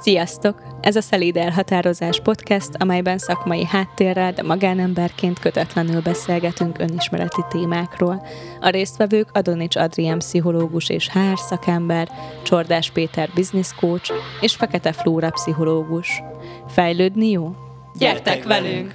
[0.00, 0.62] Sziasztok!
[0.80, 8.26] Ez a Szelíd Elhatározás podcast, amelyben szakmai háttérrel, de magánemberként kötetlenül beszélgetünk önismereti témákról.
[8.60, 12.08] A résztvevők Adonics Adrián pszichológus és HR szakember,
[12.42, 16.22] Csordás Péter business coach és Fekete Flóra pszichológus.
[16.68, 17.54] Fejlődni jó?
[17.98, 18.90] Gyertek velünk!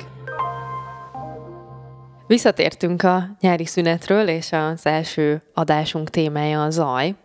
[2.27, 7.15] Visszatértünk a nyári szünetről, és az első adásunk témája a zaj.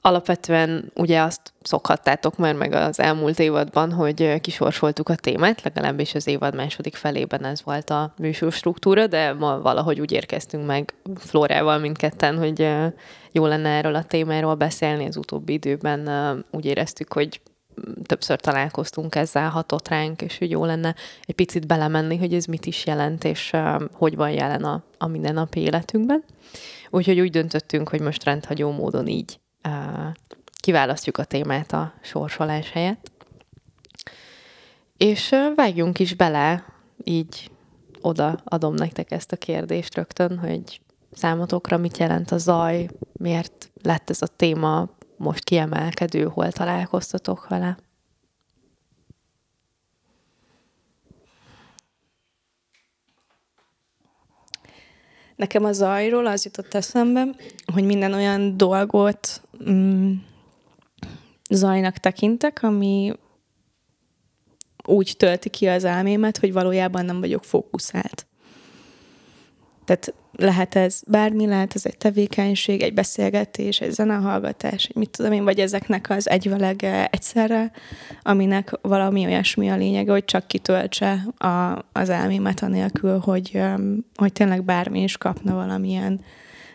[0.00, 6.26] Alapvetően ugye azt szokhattátok már meg az elmúlt évadban, hogy kisorsoltuk a témát, legalábbis az
[6.26, 11.78] évad második felében ez volt a műsor struktúra, de ma valahogy úgy érkeztünk meg Flórával
[11.78, 12.68] mindketten, hogy
[13.32, 16.08] jó lenne erről a témáról beszélni az utóbbi időben.
[16.50, 17.40] Úgy éreztük, hogy
[18.06, 22.66] többször találkoztunk ezzel, hatott ránk, és hogy jó lenne egy picit belemenni, hogy ez mit
[22.66, 23.52] is jelent, és
[23.92, 26.24] hogy van jelen a, a mindennapi életünkben.
[26.90, 29.38] Úgyhogy úgy döntöttünk, hogy most rendhagyó módon így
[30.60, 33.10] kiválasztjuk a témát a sorsolás helyett.
[34.96, 36.64] És vágjunk is bele,
[37.04, 37.50] így
[38.00, 40.80] oda adom nektek ezt a kérdést rögtön, hogy
[41.12, 47.76] számotokra mit jelent a zaj, miért lett ez a téma most kiemelkedő, hol találkoztatok vele?
[55.38, 57.28] Nekem a zajról az jutott eszembe,
[57.72, 60.12] hogy minden olyan dolgot mm,
[61.50, 63.12] zajnak tekintek, ami
[64.84, 68.26] úgy tölti ki az elmémet, hogy valójában nem vagyok fókuszált.
[69.84, 75.32] Tehát lehet ez bármi, lehet ez egy tevékenység, egy beszélgetés, egy zenehallgatás, egy mit tudom
[75.32, 77.70] én, vagy ezeknek az egyvelege egyszerre,
[78.22, 83.62] aminek valami olyasmi a lényege, hogy csak kitöltse a, az elmémet anélkül, hogy,
[84.14, 86.20] hogy tényleg bármi is kapna valamilyen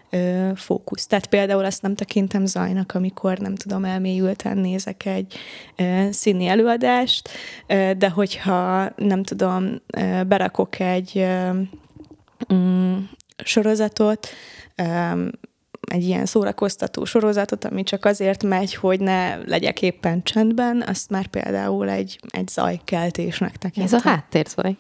[0.09, 1.06] ö, fókusz.
[1.06, 5.36] Tehát például azt nem tekintem zajnak, amikor nem tudom, elmélyülten nézek egy
[5.75, 7.30] ö, színi előadást,
[7.67, 11.50] ö, de hogyha nem tudom, ö, berakok egy ö,
[12.53, 12.97] mm,
[13.44, 14.27] sorozatot,
[15.81, 21.27] egy ilyen szórakoztató sorozatot, ami csak azért megy, hogy ne legyek éppen csendben, azt már
[21.27, 23.83] például egy, egy zajkeltésnek tekintem.
[23.83, 24.75] Ez a háttérzaj?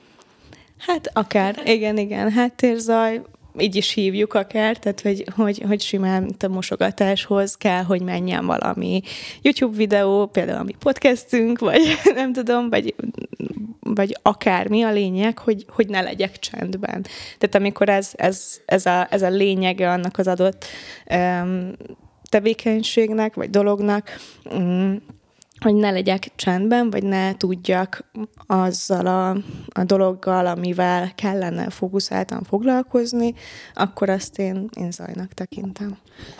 [0.77, 3.21] Hát akár, igen, igen, háttérzaj,
[3.57, 9.01] így is hívjuk akár, tehát hogy, hogy, hogy simán a mosogatáshoz kell, hogy menjen valami
[9.41, 11.81] YouTube videó, például a mi podcastünk, vagy
[12.15, 12.95] nem tudom, vagy,
[13.95, 17.05] vagy akármi a lényeg, hogy, hogy ne legyek csendben.
[17.37, 20.65] Tehát amikor ez, ez, ez, a, ez a lényege annak az adott
[21.15, 21.71] um,
[22.29, 24.09] tevékenységnek, vagy dolognak,
[24.51, 25.01] um,
[25.63, 28.11] hogy ne legyek csendben, vagy ne tudjak
[28.47, 29.29] azzal a,
[29.79, 33.33] a dologgal, amivel kellene fókuszáltan foglalkozni,
[33.73, 35.97] akkor azt én, én zajnak tekintem.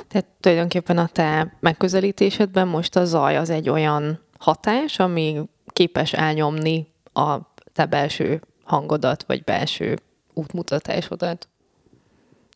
[0.08, 6.93] Tehát tulajdonképpen a te megközelítésedben most a zaj az egy olyan hatás, ami képes elnyomni
[7.13, 7.38] a
[7.74, 10.00] te belső hangodat, vagy belső
[10.34, 11.47] útmutatásodat?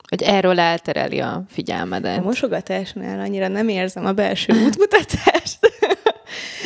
[0.10, 2.18] Hogy erről eltereli a figyelmedet.
[2.18, 5.60] A mosogatásnál annyira nem érzem a belső útmutatást.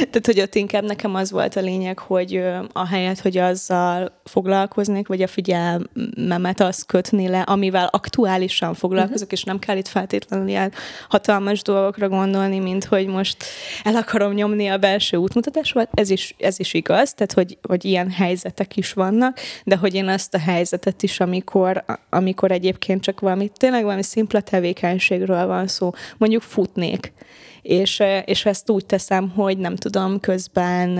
[0.10, 5.08] Tehát, hogy ott inkább nekem az volt a lényeg, hogy a helyet, hogy azzal foglalkoznék,
[5.08, 9.32] vagy a figyelmemet azt kötni le, amivel aktuálisan foglalkozok, uh-huh.
[9.32, 10.72] és nem kell itt feltétlenül ilyen
[11.10, 13.46] hatalmas dolgokra gondolni, mint hogy most
[13.84, 15.90] el akarom nyomni a belső útmutatásomat.
[15.94, 20.08] Ez is, ez is igaz, tehát, hogy, hogy ilyen helyzetek is vannak, de hogy én
[20.08, 25.92] azt a helyzetet is, amikor, amikor egyébként csak valami, tényleg valami szimpla tevékenységről van szó,
[26.18, 27.14] mondjuk futnék,
[27.62, 31.00] és, és ezt úgy teszem, hogy nem tudom, közben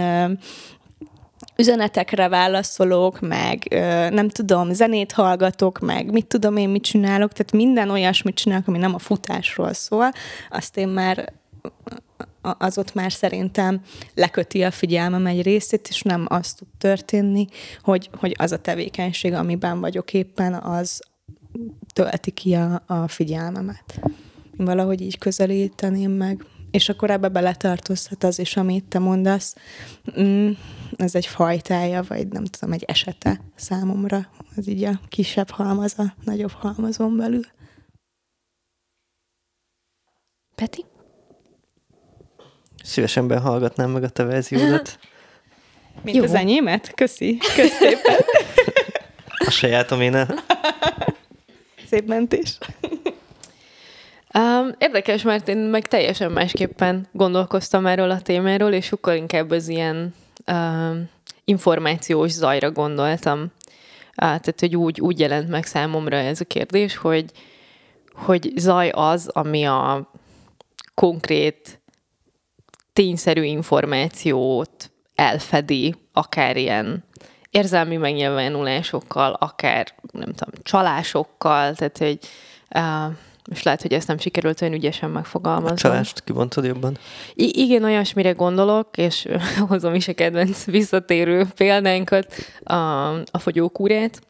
[1.56, 3.68] üzenetekre válaszolok, meg
[4.12, 8.78] nem tudom, zenét hallgatok, meg mit tudom én, mit csinálok, tehát minden olyasmit csinálok, ami
[8.78, 10.12] nem a futásról szól,
[10.50, 11.34] azt én már
[12.42, 13.82] az ott már szerintem
[14.16, 17.48] leköti a figyelmem egy részét, és nem az tud történni,
[17.82, 21.02] hogy, hogy az a tevékenység, amiben vagyok éppen, az
[21.94, 24.00] tölti ki a, a figyelmemet.
[24.58, 29.56] Valahogy így közelíteném meg és akkor ebbe beletartozhat az is, amit te mondasz.
[30.20, 30.52] Mm,
[30.96, 34.30] ez egy fajtája, vagy nem tudom, egy esete számomra.
[34.56, 37.46] Az így a kisebb halmaz a nagyobb halmazon belül.
[40.56, 40.86] Peti?
[42.84, 45.00] Szívesen behallgatnám meg a te verziódat.
[46.04, 46.24] Mint Jó.
[46.24, 46.94] az enyémet?
[46.94, 47.38] Köszi.
[47.56, 48.20] Köszi szépen.
[49.46, 50.28] A sajátom én
[51.88, 52.58] Szép mentés.
[54.34, 59.68] Um, érdekes, mert én meg teljesen másképpen gondolkoztam erről a témáról, és sokkal inkább az
[59.68, 60.14] ilyen
[60.52, 61.10] um,
[61.44, 63.40] információs zajra gondoltam.
[63.42, 63.52] Uh,
[64.16, 67.32] tehát, hogy úgy, úgy jelent meg számomra ez a kérdés, hogy,
[68.14, 70.12] hogy zaj az, ami a
[70.96, 71.82] konkrét
[72.94, 77.04] tényszerű információt elfedi, akár ilyen
[77.50, 82.20] érzelmi megnyilvánulásokkal, akár nem tudom, csalásokkal, tehát hogy
[82.76, 85.76] uh, és lehet, hogy ezt nem sikerült olyan ügyesen megfogalmazni.
[85.76, 86.98] A csalást kibontod jobban?
[87.34, 89.28] I- igen, olyasmire gondolok, és
[89.68, 92.34] hozom is a kedvenc visszatérő példánkat,
[92.64, 92.74] a,
[93.12, 94.22] a fogyókúrát.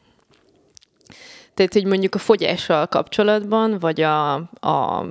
[1.53, 5.05] Tehát, hogy mondjuk a fogyással kapcsolatban, vagy a, a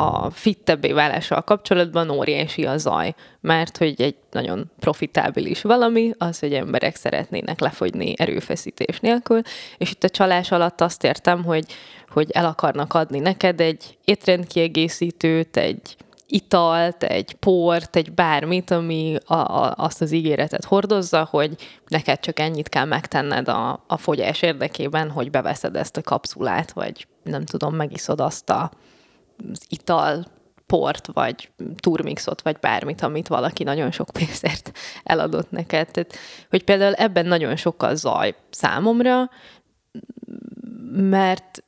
[0.00, 6.52] a fittebbé válással kapcsolatban óriási a zaj, mert hogy egy nagyon profitábilis valami, az, hogy
[6.52, 9.40] emberek szeretnének lefogyni erőfeszítés nélkül,
[9.78, 11.64] és itt a csalás alatt azt értem, hogy,
[12.08, 15.96] hogy el akarnak adni neked egy étrendkiegészítőt, egy
[16.26, 21.56] italt, egy port, egy bármit, ami a, a, azt az ígéretet hordozza, hogy
[21.88, 27.06] neked csak ennyit kell megtenned a, a fogyás érdekében, hogy beveszed ezt a kapszulát, vagy
[27.22, 28.70] nem tudom, megiszod azt a
[29.68, 30.26] ital,
[30.66, 31.50] port, vagy
[31.80, 34.72] turmixot, vagy bármit, amit valaki nagyon sok pénzért
[35.04, 35.90] eladott neked.
[35.90, 36.16] Tehát,
[36.50, 39.30] hogy például ebben nagyon sokkal zaj számomra,
[40.92, 41.62] mert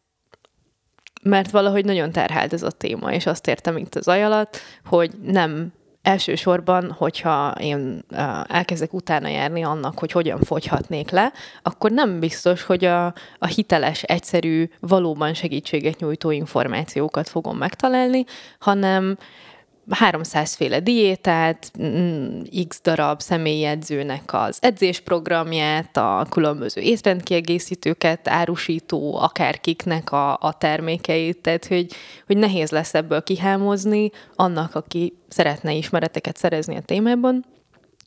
[1.22, 5.10] mert valahogy nagyon terhelt ez a téma, és azt értem itt az zaj alatt, hogy
[5.22, 8.02] nem elsősorban, hogyha én
[8.46, 11.32] elkezdek utána járni annak, hogy hogyan fogyhatnék le,
[11.62, 13.06] akkor nem biztos, hogy a,
[13.38, 18.24] a hiteles, egyszerű, valóban segítséget nyújtó információkat fogom megtalálni,
[18.58, 19.16] hanem
[19.90, 30.38] 300 féle diétát, mm, x darab személyedzőnek az edzésprogramját, a különböző étrendkiegészítőket árusító akárkiknek a,
[30.40, 31.92] a termékeit, tehát hogy,
[32.26, 37.44] hogy nehéz lesz ebből kihámozni annak, aki szeretne ismereteket szerezni a témában,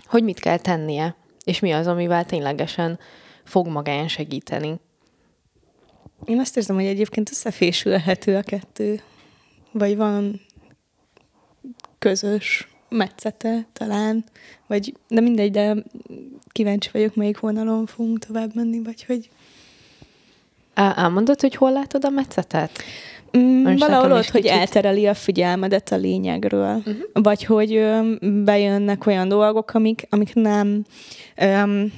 [0.06, 3.00] hogy mit kell tennie, és mi az, amivel ténylegesen
[3.44, 4.80] fog magán segíteni.
[6.26, 9.02] Én azt érzem, hogy egyébként összefésülhető a kettő.
[9.72, 10.42] Vagy van
[12.04, 14.24] közös metszete talán,
[14.68, 15.76] vagy de mindegy, de
[16.52, 19.30] kíváncsi vagyok, melyik vonalon fogunk tovább menni, vagy hogy...
[20.74, 22.72] Elmondod, hogy hol látod a metszetet?
[23.38, 26.76] Mm, valahol ott, hogy eltereli a figyelmedet a lényegről.
[26.76, 26.96] Uh-huh.
[27.14, 28.14] Vagy hogy ö,
[28.44, 30.86] bejönnek olyan dolgok, amik, amik nem,
[31.36, 31.46] ö,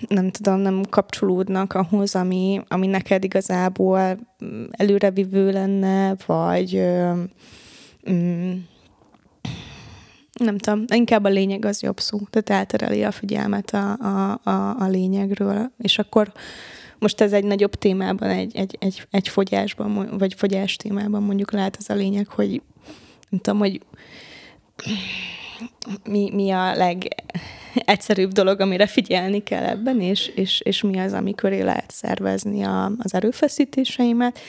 [0.08, 4.18] nem tudom, nem kapcsolódnak ahhoz, ami, ami neked igazából
[4.72, 7.12] előrevívő lenne, vagy ö,
[8.12, 8.52] mm,
[10.40, 14.76] nem tudom, inkább a lényeg az jobb szó, tehát eltereli a figyelmet a, a, a,
[14.80, 16.32] a lényegről, és akkor
[17.00, 21.78] most ez egy nagyobb témában, egy, egy, egy, egy fogyásban, vagy fogyás témában mondjuk lehet
[21.80, 22.62] ez a lényeg, hogy
[23.30, 23.82] nem tudom, hogy
[26.04, 31.36] mi, mi a legegyszerűbb dolog, amire figyelni kell ebben, és, és, és mi az, ami
[31.36, 34.40] köré lehet szervezni a, az erőfeszítéseimet.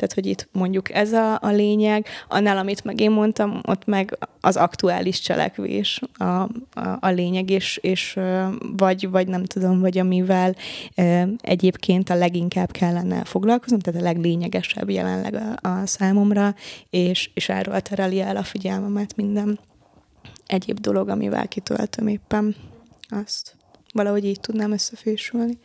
[0.00, 4.18] Tehát, hogy itt mondjuk ez a, a lényeg, annál, amit meg én mondtam, ott meg
[4.40, 6.48] az aktuális cselekvés a, a,
[7.00, 8.18] a lényeg, és, és
[8.76, 10.56] vagy, vagy nem tudom, vagy amivel
[11.40, 16.54] egyébként a leginkább kellene foglalkoznom, tehát a leglényegesebb jelenleg a, a számomra,
[16.90, 19.58] és, és erről tereli el a figyelmemet minden
[20.46, 22.56] egyéb dolog, amivel kitöltöm éppen
[23.08, 23.56] azt.
[23.92, 25.58] Valahogy így tudnám összefésülni.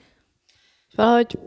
[0.95, 1.39] Valahogy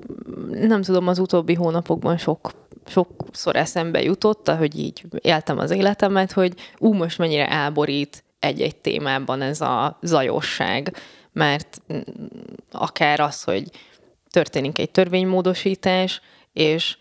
[0.51, 2.51] nem tudom, az utóbbi hónapokban sok
[2.89, 9.43] sokszor eszembe jutott, hogy így éltem az életemet, hogy ú, most mennyire elborít egy-egy témában
[9.43, 10.97] ez a zajosság,
[11.33, 11.83] mert
[12.73, 13.71] akár az, hogy
[14.31, 16.21] történik egy törvénymódosítás,
[16.53, 16.97] és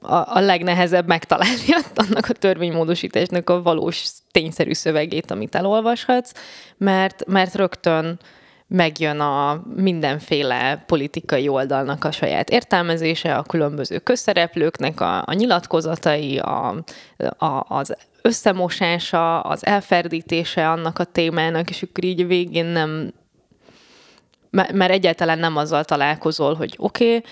[0.00, 6.32] a, a legnehezebb megtalálni annak a törvénymódosításnak a valós tényszerű szövegét, amit elolvashatsz,
[6.76, 8.18] mert, mert rögtön
[8.68, 16.84] megjön a mindenféle politikai oldalnak a saját értelmezése, a különböző közszereplőknek a, a nyilatkozatai, a,
[17.38, 23.12] a, az összemosása, az elferdítése annak a témának, és akkor így végén nem,
[24.50, 27.30] mert egyáltalán nem azzal találkozol, hogy oké, okay,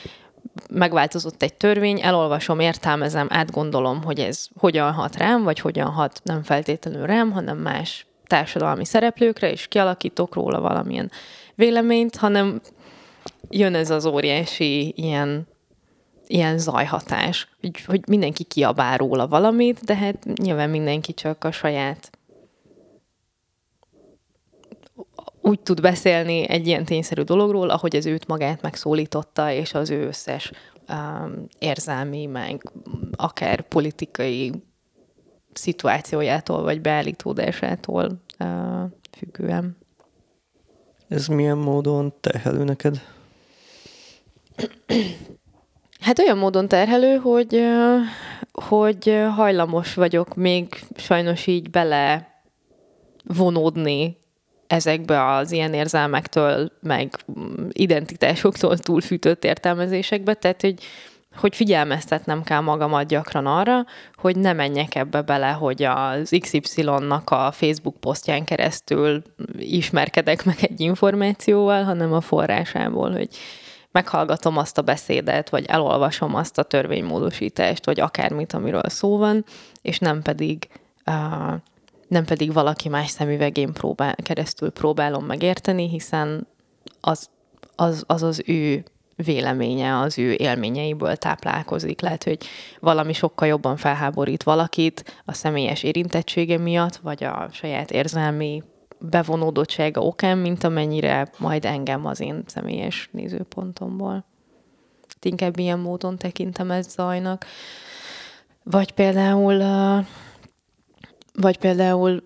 [0.71, 6.43] megváltozott egy törvény, elolvasom, értelmezem, átgondolom, hogy ez hogyan hat rám, vagy hogyan hat nem
[6.43, 11.11] feltétlenül rám, hanem más társadalmi szereplőkre, és kialakítok róla valamilyen
[11.55, 12.61] véleményt, hanem
[13.51, 15.47] jön ez az óriási ilyen,
[16.27, 22.11] ilyen zajhatás, hogy, hogy mindenki kiabál róla valamit, de hát nyilván mindenki csak a saját
[25.47, 30.07] úgy tud beszélni egy ilyen tényszerű dologról, ahogy az őt magát megszólította, és az ő
[30.07, 30.53] összes
[30.89, 32.73] um, érzelmi, meg
[33.17, 34.53] akár politikai
[35.57, 39.77] szituációjától, vagy beállítódásától uh, függően.
[41.09, 43.01] Ez milyen módon terhelő neked?
[46.01, 47.61] Hát olyan módon terhelő, hogy,
[48.53, 52.35] hogy hajlamos vagyok még sajnos így bele
[53.25, 54.17] vonódni
[54.67, 57.25] ezekbe az ilyen érzelmektől, meg
[57.73, 60.83] identitásoktól túlfűtött értelmezésekbe, tehát hogy,
[61.37, 67.53] hogy figyelmeztetnem kell magamat gyakran arra, hogy ne menjek ebbe bele, hogy az XY-nak a
[67.53, 69.23] Facebook posztján keresztül
[69.59, 73.29] ismerkedek meg egy információval, hanem a forrásából, hogy
[73.91, 79.45] meghallgatom azt a beszédet, vagy elolvasom azt a törvénymódosítást, vagy akármit, amiről szó van,
[79.83, 80.69] és nem pedig
[81.07, 81.55] uh,
[82.09, 86.47] nem pedig valaki más szemüvegén próbál, keresztül próbálom megérteni, hiszen
[87.01, 87.29] az
[87.77, 88.85] az, az, az ő
[89.17, 92.01] véleménye, az ő élményeiből táplálkozik.
[92.01, 92.45] Lehet, hogy
[92.81, 98.63] valami sokkal jobban felháborít valakit a személyes érintettsége miatt, vagy a saját érzelmi
[98.99, 104.25] bevonódottsága okán, mint amennyire majd engem az én személyes nézőpontomból.
[105.21, 107.47] Inkább ilyen módon tekintem ezt zajnak.
[108.63, 109.63] Vagy például
[111.33, 112.23] vagy például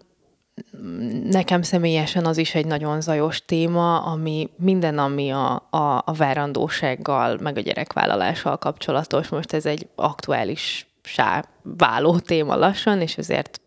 [1.24, 7.38] nekem személyesen az is egy nagyon zajos téma, ami minden, ami a, a, a várandósággal,
[7.40, 9.28] meg a gyerekvállalással kapcsolatos.
[9.28, 13.60] Most ez egy aktuális sá váló téma lassan, és ezért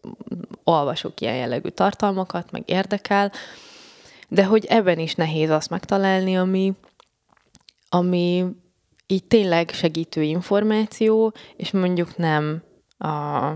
[0.64, 3.32] olvasok ilyen jellegű tartalmakat, meg érdekel,
[4.28, 6.74] de hogy ebben is nehéz azt megtalálni, ami,
[7.90, 8.46] ami
[9.08, 12.64] így tényleg segítő információ, és mondjuk nem
[12.98, 13.52] a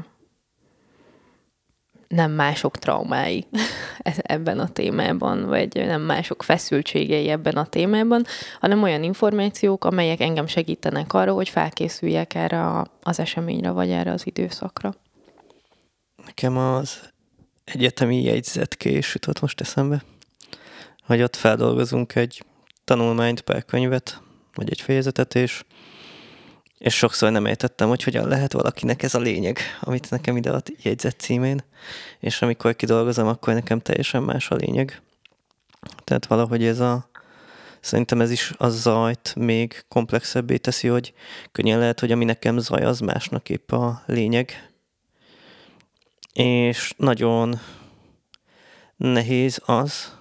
[2.15, 3.45] nem mások traumái
[4.03, 8.25] ebben a témában, vagy nem mások feszültségei ebben a témában,
[8.59, 14.27] hanem olyan információk, amelyek engem segítenek arra, hogy felkészüljek erre az eseményre, vagy erre az
[14.27, 14.93] időszakra.
[16.25, 16.99] Nekem az
[17.63, 20.03] egyetemi jegyzetkés jutott most eszembe,
[21.05, 22.43] hogy ott feldolgozunk egy
[22.83, 24.21] tanulmányt per könyvet,
[24.53, 25.63] vagy egy fejezetet, és
[26.85, 30.73] és sokszor nem értettem, hogy hogyan lehet valakinek ez a lényeg, amit nekem ide ad
[30.81, 31.63] jegyzett címén,
[32.19, 35.01] és amikor kidolgozom, akkor nekem teljesen más a lényeg.
[36.03, 37.09] Tehát valahogy ez a,
[37.79, 41.13] szerintem ez is a zajt még komplexebbé teszi, hogy
[41.51, 44.69] könnyen lehet, hogy ami nekem zaj, az másnak épp a lényeg.
[46.33, 47.59] És nagyon
[48.95, 50.13] nehéz az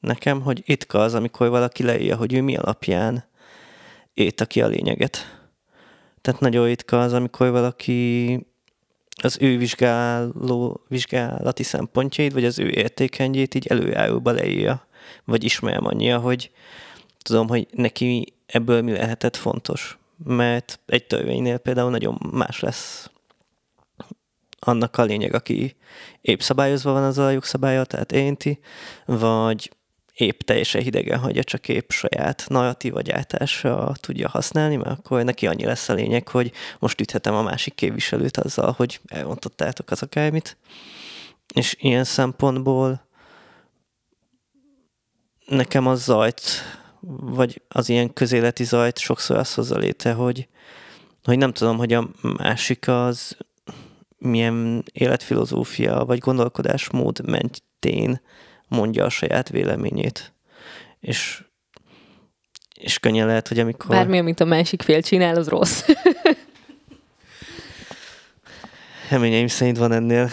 [0.00, 3.24] nekem, hogy itt az, amikor valaki leírja, hogy ő mi alapján
[4.12, 5.33] ét ki a lényeget
[6.24, 8.38] tehát nagyon ritka az, amikor valaki
[9.22, 14.86] az ő vizsgáló, vizsgálati szempontjait, vagy az ő értékenyét így előjáróba leírja,
[15.24, 16.50] vagy ismerem annyira, hogy
[17.22, 19.98] tudom, hogy neki ebből mi lehetett fontos.
[20.24, 23.10] Mert egy törvénynél például nagyon más lesz
[24.58, 25.76] annak a lényeg, aki
[26.20, 28.58] épp szabályozva van az a jogszabálya, tehát érinti,
[29.06, 29.70] vagy
[30.14, 35.64] épp teljesen hidegen hagyja, csak épp saját narratíva gyártásra tudja használni, mert akkor neki annyi
[35.64, 40.56] lesz a lényeg, hogy most üthetem a másik képviselőt azzal, hogy elrontottátok az akármit.
[41.54, 43.06] És ilyen szempontból
[45.46, 46.42] nekem az zajt,
[47.20, 50.48] vagy az ilyen közéleti zajt sokszor azt hozza létre, hogy,
[51.24, 53.36] hogy nem tudom, hogy a másik az
[54.18, 58.20] milyen életfilozófia vagy gondolkodásmód mentén
[58.74, 60.32] mondja a saját véleményét.
[61.00, 61.44] És,
[62.74, 63.90] és könnyen lehet, hogy amikor...
[63.90, 65.82] Bármi, amit a másik fél csinál, az rossz.
[69.10, 70.30] Reményeim szerint van ennél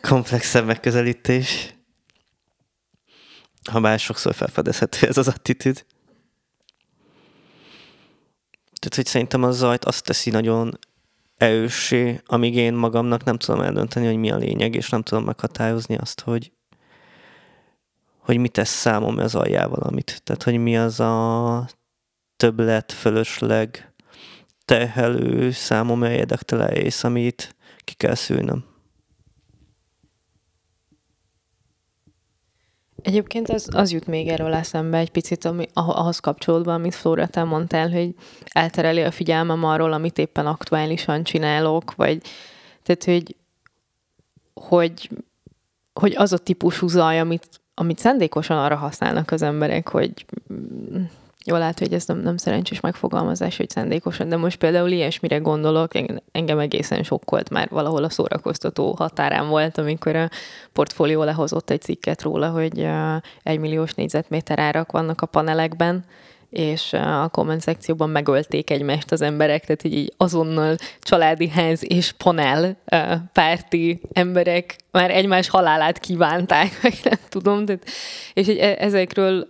[0.00, 1.74] komplexebb megközelítés.
[3.70, 5.84] Ha már sokszor felfedezhető ez az attitűd.
[8.80, 10.78] Tehát, hogy szerintem a zajt azt teszi nagyon
[11.36, 15.96] erőssé, amíg én magamnak nem tudom eldönteni, hogy mi a lényeg, és nem tudom meghatározni
[15.96, 16.52] azt, hogy
[18.30, 20.20] hogy mit tesz számom ez aljá valamit.
[20.24, 21.66] Tehát, hogy mi az a
[22.36, 23.92] többlet, fölösleg,
[24.64, 28.64] terhelő, számom érdektelen rész, amit ki kell szűnöm.
[33.02, 37.44] Egyébként az, az jut még erről eszembe egy picit, ami, ahhoz kapcsolódva, amit Flóra, te
[37.44, 42.22] mondtál, hogy eltereli a figyelmem arról, amit éppen aktuálisan csinálok, vagy
[42.82, 43.36] tehát, hogy,
[44.54, 45.10] hogy,
[45.92, 51.02] hogy az a típusú zaj, amit amit szándékosan arra használnak az emberek, hogy mm,
[51.44, 55.92] jó, lehet, hogy ez nem, nem szerencsés megfogalmazás, hogy szándékosan, de most például ilyesmire gondolok,
[56.32, 60.28] engem egészen sokkolt már valahol a szórakoztató határán volt, amikor a
[60.72, 62.88] portfólió lehozott egy cikket róla, hogy
[63.42, 66.04] egy milliós négyzetméter árak vannak a panelekben,
[66.50, 72.76] és a komment szekcióban megölték egymást az emberek, tehát így azonnal családi ház és panel
[73.32, 77.84] párti emberek már egymás halálát kívánták, meg nem tudom, tehát,
[78.34, 79.48] és hogy e, ezekről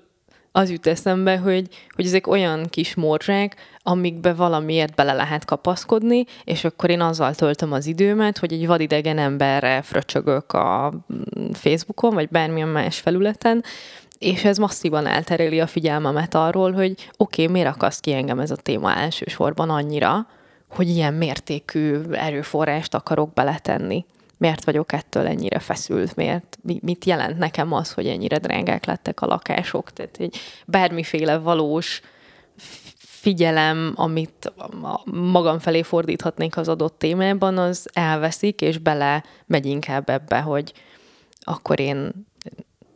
[0.53, 6.65] az jut eszembe, hogy, hogy ezek olyan kis morzsák, amikbe valamiért bele lehet kapaszkodni, és
[6.65, 12.29] akkor én azzal töltöm az időmet, hogy egy vadidegen emberre fröcsögök a mm, Facebookon, vagy
[12.29, 13.65] bármilyen más felületen,
[14.21, 18.51] és ez masszívan eltereli a figyelmemet arról, hogy oké, okay, miért akaszt ki engem ez
[18.51, 20.27] a téma elsősorban annyira,
[20.69, 24.05] hogy ilyen mértékű erőforrást akarok beletenni.
[24.37, 26.17] Miért vagyok ettől ennyire feszült?
[26.17, 29.91] Miért, mit jelent nekem az, hogy ennyire drágák lettek a lakások?
[29.91, 30.37] Tehát egy
[30.67, 32.01] bármiféle valós
[32.97, 34.53] figyelem, amit
[35.13, 40.73] magam felé fordíthatnék az adott témában, az elveszik, és bele megy inkább ebbe, hogy
[41.41, 42.29] akkor én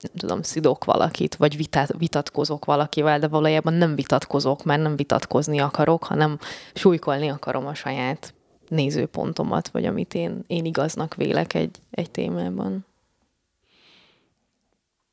[0.04, 5.58] nem tudom, szidok valakit, vagy vitát, vitatkozok valakivel, de valójában nem vitatkozok, mert nem vitatkozni
[5.58, 6.38] akarok, hanem
[6.74, 8.34] súlykolni akarom a saját
[8.68, 12.86] nézőpontomat, vagy amit én, én igaznak vélek egy, egy témában.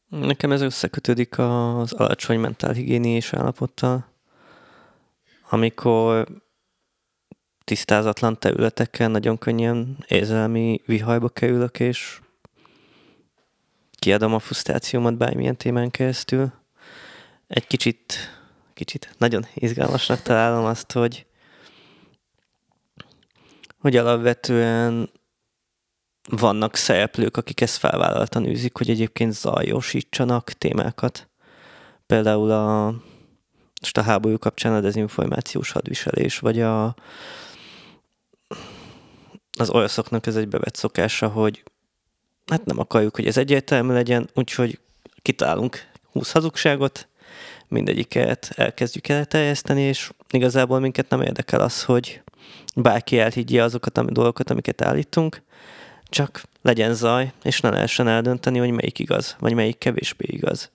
[0.09, 4.05] Nekem ez összekötődik az alacsony mentálhigiéniés állapottal,
[5.49, 6.27] amikor
[7.63, 12.20] tisztázatlan területekkel nagyon könnyen érzelmi vihajba kerülök, és
[14.01, 16.51] kiadom a frusztrációmat bármilyen témán keresztül.
[17.47, 18.13] Egy kicsit,
[18.73, 21.25] kicsit nagyon izgalmasnak találom azt, hogy
[23.79, 25.09] hogy alapvetően
[26.29, 31.29] vannak szereplők, akik ezt felvállaltan űzik, hogy egyébként zajosítsanak témákat.
[32.05, 32.85] Például a,
[33.81, 36.95] most a háború kapcsán a dezinformációs hadviselés, vagy a,
[39.57, 41.63] az oroszoknak ez egy bevett szokása, hogy
[42.51, 44.79] hát nem akarjuk, hogy ez egyértelmű legyen, úgyhogy
[45.21, 47.07] kitalálunk 20 hazugságot,
[47.67, 52.21] mindegyiket elkezdjük elterjeszteni, és igazából minket nem érdekel az, hogy
[52.75, 55.41] bárki elhiggye azokat a dolgokat, amiket állítunk,
[56.03, 60.71] csak legyen zaj, és ne lehessen eldönteni, hogy melyik igaz, vagy melyik kevésbé igaz.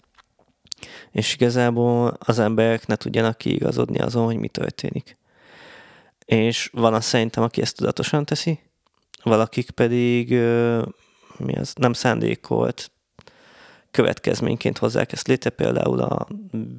[1.11, 5.17] És igazából az emberek ne tudjanak kiigazodni azon, hogy mi történik.
[6.25, 8.59] És van az szerintem, aki ezt tudatosan teszi,
[9.23, 10.39] valakik pedig
[11.39, 12.91] mi az, nem szándékolt
[13.97, 16.27] következményként hozzák ezt létre, például a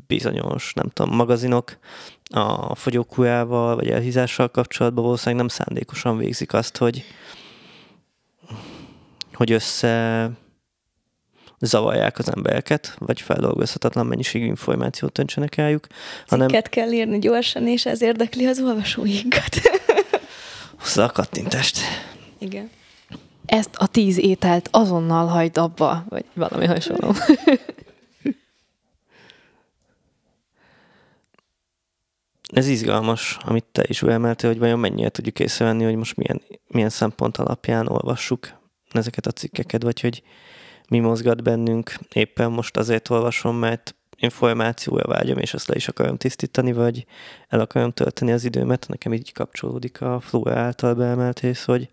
[0.07, 1.77] bizonyos, nem tudom, magazinok
[2.29, 7.03] a fogyókújával vagy elhízással kapcsolatban valószínűleg nem szándékosan végzik azt, hogy,
[9.33, 10.29] hogy össze
[11.59, 15.87] zavarják az embereket, vagy feldolgozhatatlan mennyiségű információt öntsenek rájuk.
[16.27, 16.47] Hanem...
[16.47, 19.55] Cikket kell írni gyorsan, és ez érdekli az olvasóinkat.
[20.81, 21.77] Hozzá a kattintást.
[22.37, 22.69] Igen
[23.47, 27.13] ezt a tíz ételt azonnal hagyd abba, vagy valami hasonló.
[32.53, 36.89] Ez izgalmas, amit te is beemeltél, hogy vajon mennyire tudjuk észrevenni, hogy most milyen, milyen
[36.89, 38.49] szempont alapján olvassuk
[38.91, 40.23] ezeket a cikkeket, vagy hogy
[40.89, 41.97] mi mozgat bennünk.
[42.13, 47.05] Éppen most azért olvasom, mert információra vágyom, és azt le is akarom tisztítani, vagy
[47.47, 48.85] el akarom tölteni az időmet.
[48.87, 51.89] Nekem így kapcsolódik a Flóra által beemelt rész, hogy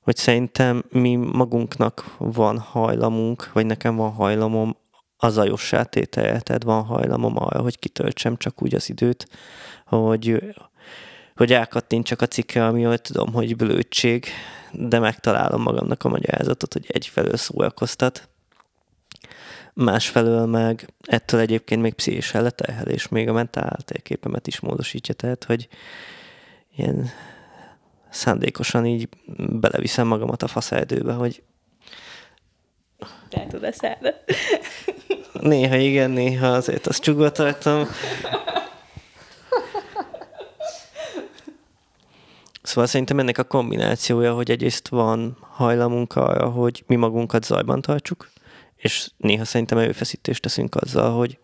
[0.00, 4.76] hogy szerintem mi magunknak van hajlamunk, vagy nekem van hajlamom
[5.16, 9.28] a zajossá tételje, tehát van hajlamom arra, hogy kitöltsem csak úgy az időt,
[9.84, 10.54] hogy,
[11.36, 11.58] hogy
[12.02, 14.26] csak a cikke, ami hogy tudom, hogy blödség,
[14.72, 18.28] de megtalálom magamnak a magyarázatot, hogy egyfelől szórakoztat,
[19.74, 25.68] másfelől meg ettől egyébként még pszichés leterhelés, még a mentál térképemet is módosítja, tehát hogy
[26.76, 27.10] ilyen
[28.10, 31.42] szándékosan így beleviszem magamat a faszerdőbe, hogy
[33.28, 34.10] te tudod szállni.
[35.32, 37.86] Néha igen, néha azért azt csugva tartom.
[42.62, 48.30] Szóval szerintem ennek a kombinációja, hogy egyrészt van hajlamunk arra, hogy mi magunkat zajban tartsuk,
[48.76, 51.38] és néha szerintem előfeszítést teszünk azzal, hogy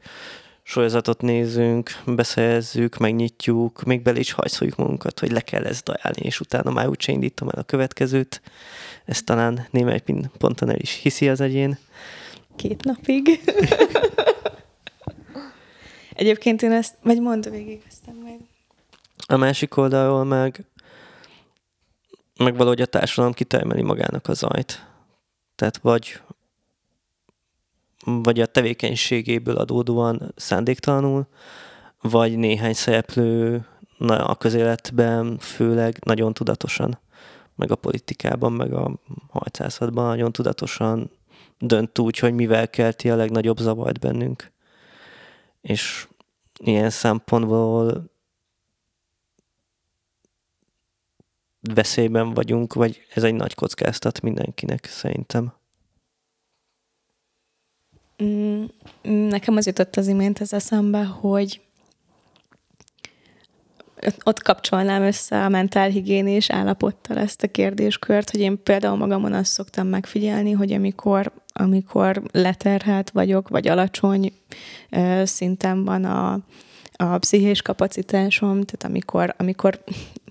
[0.68, 6.40] sorozatot nézünk, beszerezzük, megnyitjuk, még bele is hajszoljuk magunkat, hogy le kell ezt dajálni, és
[6.40, 8.42] utána már úgyse indítom el a következőt.
[9.04, 10.02] Ezt talán némely
[10.38, 11.78] ponton el is hiszi az egyén.
[12.56, 13.28] Két napig.
[16.14, 18.38] Egyébként én ezt, vagy mondd végig, aztán meg.
[19.26, 20.64] A másik oldalról meg,
[22.38, 24.86] meg valahogy a társadalom kitermeli magának a zajt.
[25.54, 26.20] Tehát vagy
[28.06, 31.26] vagy a tevékenységéből adódóan szándéktalanul,
[32.00, 33.66] vagy néhány szereplő
[33.98, 36.98] a közéletben főleg nagyon tudatosan,
[37.54, 41.10] meg a politikában, meg a hajcászatban nagyon tudatosan
[41.58, 44.52] dönt úgy, hogy mivel kelti a legnagyobb zavart bennünk.
[45.60, 46.08] És
[46.58, 48.10] ilyen szempontból
[51.60, 55.55] veszélyben vagyunk, vagy ez egy nagy kockáztat mindenkinek szerintem.
[58.22, 58.64] Mm,
[59.02, 61.60] nekem az jutott az imént ez eszembe, hogy
[64.24, 69.86] ott kapcsolnám össze a mentálhigiénés állapottal ezt a kérdéskört, hogy én például magamon azt szoktam
[69.86, 74.32] megfigyelni, hogy amikor, amikor leterhelt vagyok, vagy alacsony
[75.22, 76.40] szinten van a,
[76.96, 79.84] a pszichés kapacitásom, tehát amikor, amikor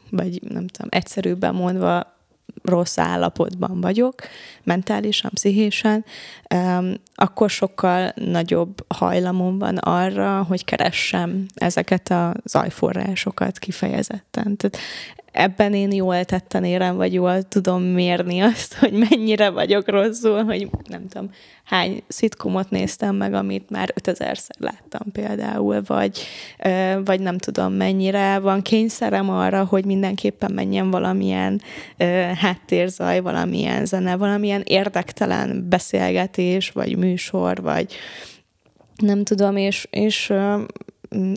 [0.09, 2.14] vagy nem tudom, egyszerűbben mondva
[2.63, 4.15] rossz állapotban vagyok,
[4.63, 6.05] mentálisan, pszichésen,
[7.15, 14.57] akkor sokkal nagyobb hajlamom van arra, hogy keressem ezeket a zajforrásokat kifejezetten.
[14.57, 14.77] Tehát
[15.35, 20.69] ebben én jól tetten érem, vagy jól tudom mérni azt, hogy mennyire vagyok rosszul, hogy
[20.89, 21.29] nem tudom,
[21.63, 26.19] hány szitkomot néztem meg, amit már 5000-szer láttam például, vagy,
[27.05, 31.61] vagy nem tudom mennyire van kényszerem arra, hogy mindenképpen menjen valamilyen
[32.35, 37.95] háttérzaj, valamilyen zene, valamilyen érdektelen beszélgetés, vagy műsor, vagy
[38.95, 40.33] nem tudom, és, és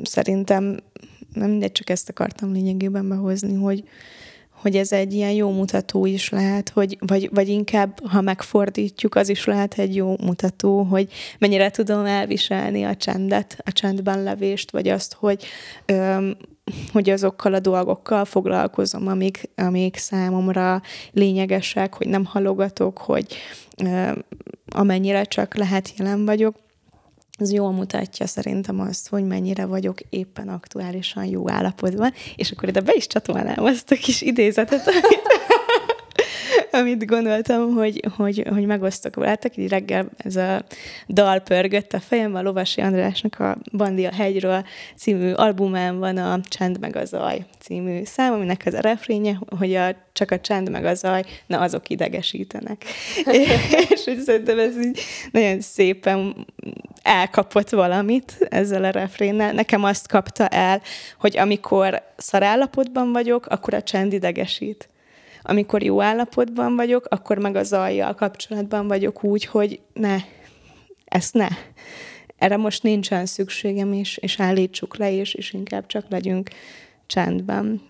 [0.02, 0.78] szerintem
[1.32, 3.84] nem mindegy, csak ezt akartam lényegében behozni, hogy,
[4.50, 9.28] hogy ez egy ilyen jó mutató is lehet, hogy, vagy, vagy inkább, ha megfordítjuk, az
[9.28, 14.88] is lehet egy jó mutató, hogy mennyire tudom elviselni a csendet, a csendben levést, vagy
[14.88, 15.44] azt, hogy,
[15.86, 16.36] öm,
[16.92, 23.36] hogy azokkal a dolgokkal foglalkozom, amik, amik számomra lényegesek, hogy nem halogatok, hogy
[23.84, 24.24] öm,
[24.70, 26.54] amennyire csak lehet jelen vagyok
[27.38, 32.80] ez jól mutatja szerintem azt, hogy mennyire vagyok éppen aktuálisan jó állapotban, és akkor ide
[32.80, 35.22] be is csatolnám azt a kis idézetet, amit,
[36.80, 39.56] amit gondoltam, hogy, hogy, hogy megosztok veletek.
[39.56, 40.64] Így reggel ez a
[41.08, 44.64] dal pörgött a fejemben, a Lovasi Andrásnak a Bandi a hegyről
[44.96, 49.74] című albumán van a Csend meg a zaj című szám, aminek az a refrénye, hogy
[49.74, 52.84] a, csak a csend meg a zaj, na azok idegesítenek.
[53.94, 55.00] és hogy szerintem ez így
[55.30, 56.46] nagyon szépen
[57.02, 59.52] elkapott valamit ezzel a refrénnel.
[59.52, 60.82] Nekem azt kapta el,
[61.18, 64.88] hogy amikor szarállapotban vagyok, akkor a csend idegesít
[65.48, 70.16] amikor jó állapotban vagyok, akkor meg a zajjal kapcsolatban vagyok úgy, hogy ne,
[71.04, 71.48] ezt ne.
[72.38, 76.50] Erre most nincsen szükségem, és, és állítsuk le, és, és inkább csak legyünk
[77.06, 77.80] csendben.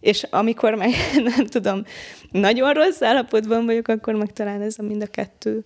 [0.00, 0.90] És amikor meg
[1.36, 1.84] nem tudom,
[2.30, 5.64] nagyon rossz állapotban vagyok, akkor meg talán ez a mind a kettő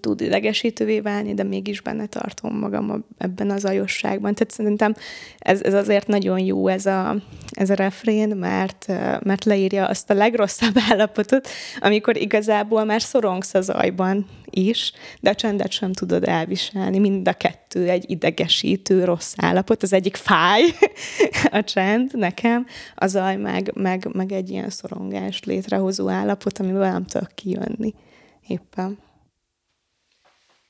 [0.00, 4.34] tud idegesítővé válni, de mégis benne tartom magam ebben az ajosságban.
[4.34, 4.94] Tehát szerintem
[5.38, 7.16] ez, ez azért nagyon jó ez a,
[7.50, 8.86] ez a refrén, mert,
[9.22, 11.48] mert leírja azt a legrosszabb állapotot,
[11.80, 16.98] amikor igazából már szorongsz az ajban is, de a csendet sem tudod elviselni.
[16.98, 19.82] Mind a kettő egy idegesítő rossz állapot.
[19.82, 20.62] Az egyik fáj,
[21.50, 27.04] a csend nekem, az aj meg, meg, meg egy ilyen szorongást létrehozó állapot, amiből nem
[27.04, 27.94] tudok kijönni
[28.46, 29.05] éppen.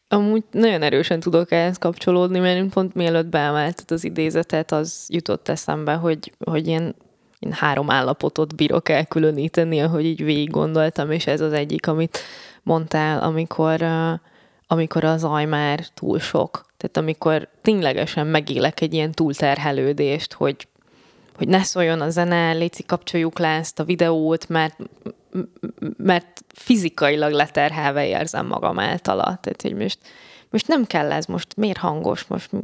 [0.09, 5.95] Amúgy nagyon erősen tudok ehhez kapcsolódni, mert pont mielőtt beemelted az idézetet, az jutott eszembe,
[5.95, 6.95] hogy, hogy én,
[7.39, 12.19] én három állapotot bírok elkülöníteni, ahogy így végig gondoltam, és ez az egyik, amit
[12.63, 13.87] mondtál, amikor,
[14.67, 16.67] amikor az zaj már túl sok.
[16.77, 20.69] Tehát amikor ténylegesen megélek egy ilyen túlterhelődést, hogy
[21.37, 24.77] hogy ne szóljon a zene, léci kapcsoljuk le ezt a videót, mert
[25.97, 29.23] mert fizikailag leterhelve érzem magam általa.
[29.23, 29.99] Tehát, hogy most,
[30.51, 32.51] most nem kell ez, most miért hangos, most...
[32.57, 32.59] Mm,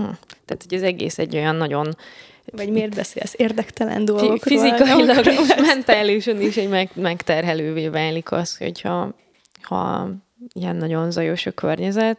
[0.00, 0.10] mm.
[0.44, 1.96] Tehát, hogy az egész egy olyan nagyon
[2.52, 4.38] vagy miért beszélsz érdektelen dolgokról?
[4.38, 9.14] Fizikailag és mentálisan is egy meg, megterhelővé válik az, hogyha
[9.62, 10.10] ha
[10.52, 12.18] ilyen nagyon zajos a környezet.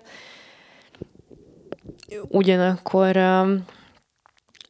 [2.28, 3.66] Ugyanakkor um,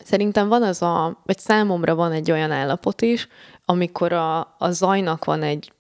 [0.04, 3.28] szerintem van az a, vagy számomra van egy olyan állapot is,
[3.72, 5.72] amikor a, a zajnak van egy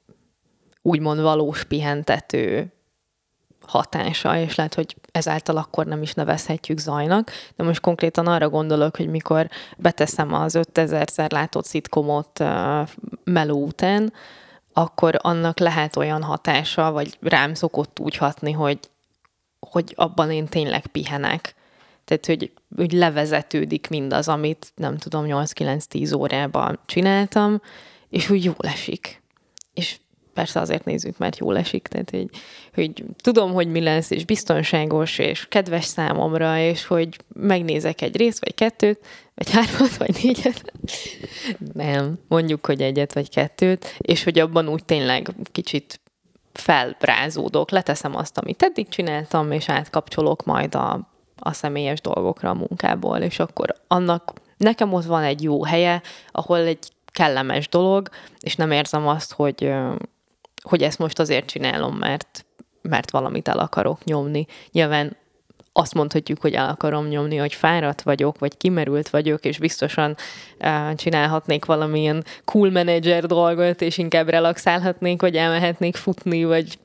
[0.81, 2.73] úgymond valós pihentető
[3.67, 8.95] hatása, és lehet, hogy ezáltal akkor nem is nevezhetjük zajnak, de most konkrétan arra gondolok,
[8.95, 12.87] hogy mikor beteszem az 5000-szer látott szitkomot uh,
[13.23, 14.13] meló után,
[14.73, 18.79] akkor annak lehet olyan hatása, vagy rám szokott úgy hatni, hogy,
[19.59, 21.55] hogy abban én tényleg pihenek.
[22.11, 27.61] Tehát, hogy úgy levezetődik mindaz, amit nem tudom, 8-9-10 órában csináltam,
[28.09, 29.21] és úgy jól esik.
[29.73, 29.97] És
[30.33, 32.29] persze azért nézzük, mert jól esik, tehát hogy,
[32.73, 38.43] hogy tudom, hogy mi lesz, és biztonságos, és kedves számomra, és hogy megnézek egy részt,
[38.43, 38.99] vagy kettőt,
[39.35, 40.73] vagy hármat, vagy négyet.
[41.73, 45.99] Nem, mondjuk, hogy egyet, vagy kettőt, és hogy abban úgy tényleg kicsit
[46.53, 51.10] felbrázódok, leteszem azt, amit eddig csináltam, és átkapcsolok majd a
[51.43, 56.01] a személyes dolgokra a munkából, és akkor annak nekem ott van egy jó helye,
[56.31, 59.73] ahol egy kellemes dolog, és nem érzem azt, hogy,
[60.63, 62.45] hogy ezt most azért csinálom, mert,
[62.81, 64.45] mert valamit el akarok nyomni.
[64.71, 65.17] Nyilván
[65.73, 70.15] azt mondhatjuk, hogy el akarom nyomni, hogy fáradt vagyok, vagy kimerült vagyok, és biztosan
[70.59, 76.79] uh, csinálhatnék valamilyen cool manager dolgot, és inkább relaxálhatnék, vagy elmehetnék futni, vagy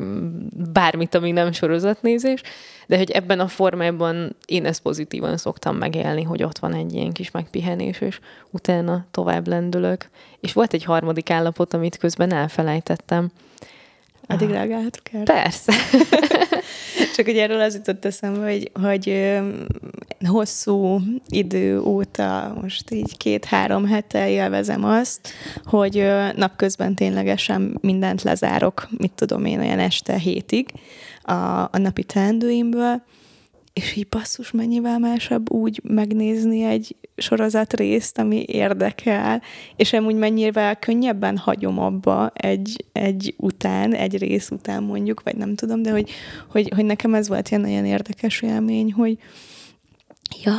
[0.72, 2.42] bármit, ami nem sorozatnézés.
[2.87, 7.12] De hogy ebben a formában én ezt pozitívan szoktam megélni, hogy ott van egy ilyen
[7.12, 8.20] kis megpihenés, és
[8.51, 10.09] utána tovább lendülök.
[10.40, 13.31] És volt egy harmadik állapot, amit közben elfelejtettem.
[14.27, 15.23] Addig reagálhatok el?
[15.23, 15.73] Persze.
[17.17, 19.37] Csak hogy erről az jutott eszembe, hogy, hogy
[20.27, 25.33] hosszú idő óta, most így két-három hete élvezem azt,
[25.65, 30.73] hogy napközben ténylegesen mindent lezárok, mit tudom én, olyan este hétig
[31.23, 33.03] a, a napi teendőimből,
[33.73, 39.42] és így basszus, mennyivel másabb úgy megnézni egy sorozat részt, ami érdekel,
[39.76, 45.55] és amúgy mennyivel könnyebben hagyom abba egy, egy után, egy rész után mondjuk, vagy nem
[45.55, 46.11] tudom, de hogy,
[46.50, 49.18] hogy, hogy nekem ez volt ilyen nagyon érdekes élmény, hogy
[50.42, 50.55] ja,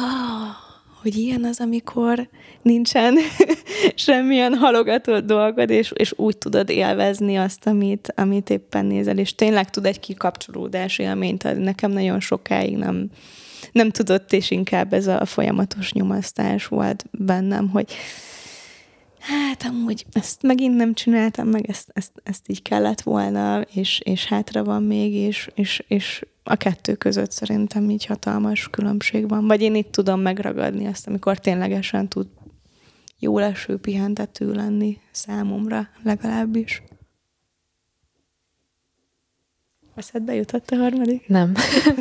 [1.01, 2.29] hogy ilyen az, amikor
[2.61, 3.17] nincsen
[3.95, 9.69] semmilyen halogatott dolgod, és, és úgy tudod élvezni azt, amit, amit éppen nézel, és tényleg
[9.69, 11.63] tud egy kikapcsolódás élményt adni.
[11.63, 13.09] Nekem nagyon sokáig nem,
[13.77, 17.93] nem tudott, és inkább ez a folyamatos nyomasztás volt bennem, hogy
[19.19, 24.25] hát amúgy ezt megint nem csináltam, meg ezt, ezt, ezt így kellett volna, és, és
[24.25, 29.47] hátra van még, és, és, és a kettő között szerintem így hatalmas különbség van.
[29.47, 32.27] Vagy én itt tudom megragadni azt, amikor ténylegesen tud
[33.19, 36.81] jó leső pihentető lenni számomra legalábbis.
[39.97, 41.27] Eszedbe jutott a harmadik?
[41.27, 41.53] Nem.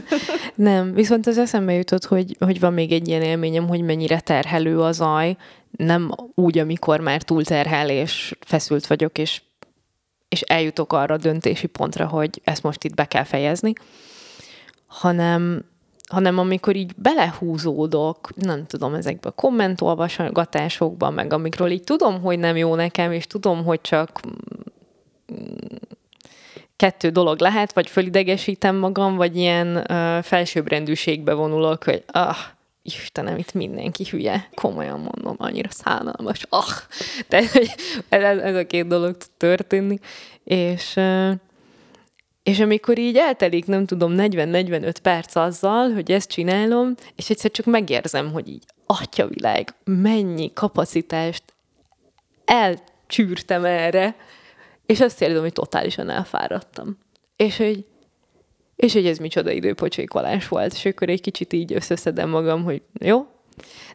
[0.55, 0.93] nem.
[0.93, 4.93] Viszont az eszembe jutott, hogy, hogy van még egy ilyen élményem, hogy mennyire terhelő a
[4.93, 5.37] zaj.
[5.71, 9.43] Nem úgy, amikor már túl terhel, és feszült vagyok, és,
[10.29, 13.73] és eljutok arra a döntési pontra, hogy ezt most itt be kell fejezni,
[14.87, 15.65] hanem,
[16.09, 22.57] hanem amikor így belehúzódok, nem tudom, ezekbe a kommentolvasgatásokban, meg amikről így tudom, hogy nem
[22.57, 24.21] jó nekem, és tudom, hogy csak
[26.77, 32.37] kettő dolog lehet, vagy fölidegesítem magam, vagy ilyen uh, felsőbbrendűségbe vonulok, hogy ah,
[32.87, 34.49] Istenem, itt mindenki hülye.
[34.55, 36.47] Komolyan mondom, annyira szánalmas.
[36.49, 36.65] Ah,
[37.29, 37.43] de
[38.09, 39.99] ez, ez a két dolog tud történni.
[40.45, 41.01] És,
[42.43, 47.67] és amikor így eltelik, nem tudom, 40-45 perc azzal, hogy ezt csinálom, és egyszer csak
[47.67, 51.43] megérzem, hogy így, atyavilág, mennyi kapacitást
[52.45, 54.15] elcsűrtem erre,
[54.87, 56.99] és azt érzem, hogy totálisan elfáradtam.
[57.37, 57.85] És hogy,
[58.77, 63.27] és hogy ez micsoda időpocsékolás volt, és akkor egy kicsit így összeszedem magam, hogy jó,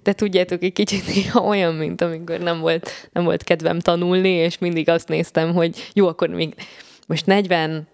[0.04, 4.58] de tudjátok, egy kicsit néha olyan, mint amikor nem volt, nem volt kedvem tanulni, és
[4.58, 6.56] mindig azt néztem, hogy jó, akkor még
[7.08, 7.88] most 40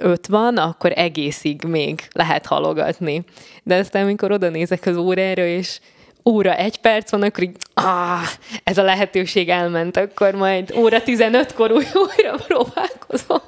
[0.00, 3.24] öt van, akkor egészig még lehet halogatni.
[3.62, 5.80] De aztán, amikor oda nézek az órára, és
[6.28, 8.26] óra egy perc van, akkor így, ah,
[8.64, 13.40] ez a lehetőség elment, akkor majd óra 15-kor új, újra próbálkozom.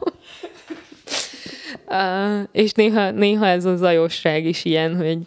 [1.87, 5.19] Uh, és néha, néha ez a zajosság is ilyen, hogy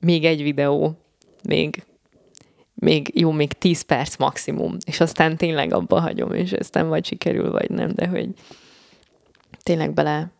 [0.00, 0.98] még egy videó,
[1.42, 1.82] még,
[2.74, 7.50] még jó, még 10 perc maximum, és aztán tényleg abba hagyom, és aztán vagy sikerül,
[7.50, 8.28] vagy nem, de hogy
[9.62, 10.30] tényleg bele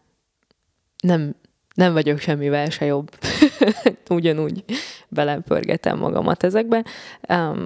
[1.03, 1.35] nem,
[1.75, 3.11] nem vagyok semmivel se jobb.
[4.09, 4.65] Ugyanúgy
[5.09, 6.85] belepörgetem magamat ezekbe.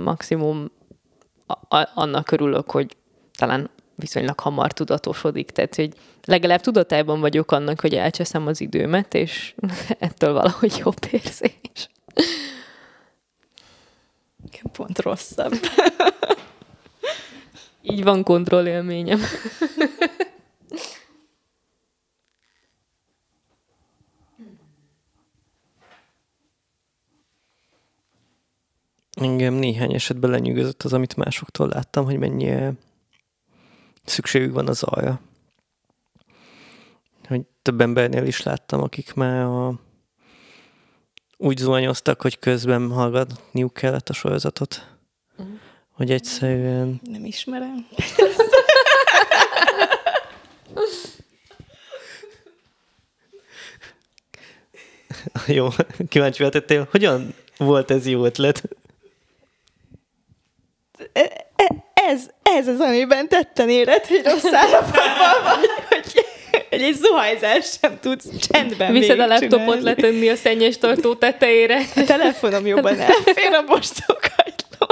[0.05, 0.71] Maximum
[1.95, 2.97] annak örülök, hogy
[3.39, 5.93] talán viszonylag hamar tudatosodik, tehát hogy
[6.25, 9.55] legalább tudatában vagyok annak, hogy elcseszem az időmet, és
[9.99, 11.89] ettől valahogy jobb érzés.
[14.73, 15.53] Pont rosszabb.
[17.83, 19.21] Így van kontrollélményem.
[29.21, 32.57] Engem néhány esetben lenyűgözött az, amit másoktól láttam, hogy mennyi
[34.05, 35.21] szükségük van az alja.
[37.29, 39.75] Hogy több embernél is láttam, akik már a,
[41.37, 44.87] úgy zuhanyoztak, hogy közben hallgatniuk kellett a sorozatot.
[45.43, 45.55] Mm.
[45.91, 47.01] Hogy egyszerűen...
[47.03, 47.87] Nem ismerem.
[55.47, 55.69] Jó,
[56.09, 58.70] kíváncsi lehetettél, hogyan volt ez jó ötlet?
[62.61, 66.25] Ez, az, amiben tetten éred, hogy rossz állapotban vagy, hogy,
[66.71, 69.83] hogy egy zuhajzás sem tudsz csendben Viszed a laptopot csinálni.
[69.83, 71.81] letenni a szennyes tartó tetejére.
[71.97, 74.87] A telefonom jobban elfér a mostókajtló.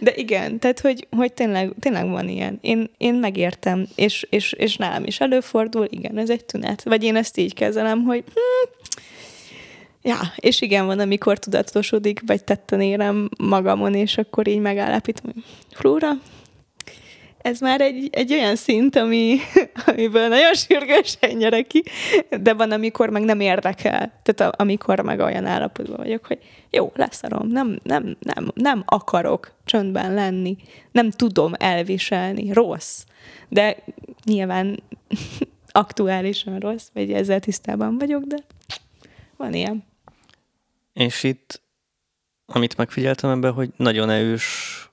[0.00, 2.58] De igen, tehát hogy, hogy tényleg, tényleg van ilyen.
[2.60, 6.82] Én, én megértem, és, és, és nálam is előfordul, igen, ez egy tünet.
[6.84, 8.75] Vagy én ezt így kezelem, hogy hm,
[10.06, 15.42] Ja, és igen, van, amikor tudatosodik, vagy tetten érem magamon, és akkor így megállapítom, hogy
[15.70, 16.10] Flóra,
[17.38, 19.38] ez már egy, egy olyan szint, ami,
[19.86, 21.82] amiből nagyon sürgősen nyerek ki,
[22.40, 24.20] de van, amikor meg nem érdekel.
[24.22, 26.38] Tehát a, amikor meg olyan állapotban vagyok, hogy
[26.70, 30.56] jó, leszarom, nem, nem, nem, nem akarok csöndben lenni,
[30.92, 33.04] nem tudom elviselni, rossz.
[33.48, 33.76] De
[34.24, 34.82] nyilván
[35.72, 38.36] aktuálisan rossz, vagy ezzel tisztában vagyok, de
[39.36, 39.84] van ilyen.
[40.96, 41.62] És itt,
[42.46, 44.90] amit megfigyeltem ebben, hogy nagyon erős